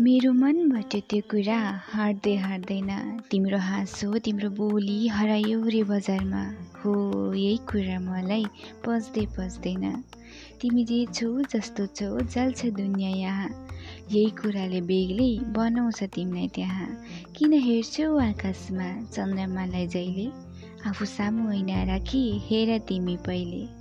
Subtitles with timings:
[0.00, 1.56] मेरो मनबाट त्यो कुरा
[1.92, 2.90] हार्दै हार्दैन।
[3.30, 6.42] तिम्रो हाँसो तिम्रो बोली हरायो रे बजारमा।
[6.80, 6.92] हो
[7.34, 8.44] यही कुरा मलाई
[8.84, 9.84] पस्दै पस्दैन
[10.60, 13.50] तिमी जे छौ जस्तो छौ जल्छ दुनियाँ यहाँ।
[14.12, 16.88] यही कुराले बेग्लै बनाउँछ तिमीलाई त्यहाँ।
[17.36, 20.26] किन हेर्छौ आकाशमा चन्द्रमालाई जहिले?
[20.88, 23.79] आफू सामु ऐना राखी हेर तिमी पहिले।